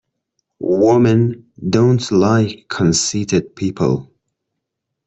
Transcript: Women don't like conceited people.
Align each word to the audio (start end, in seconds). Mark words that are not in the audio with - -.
Women 0.59 1.51
don't 1.69 2.09
like 2.11 2.65
conceited 2.69 3.55
people. 3.55 4.09